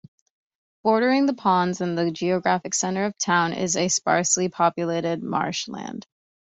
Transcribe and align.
Bordering 0.81 1.27
the 1.27 1.35
ponds, 1.35 1.79
in 1.79 1.93
the 1.93 2.09
geographic 2.09 2.73
center 2.73 3.05
of 3.05 3.15
town, 3.19 3.53
is 3.53 3.75
a 3.75 3.87
sparsely 3.87 4.49
populated 4.49 5.21
marshland. 5.21 6.07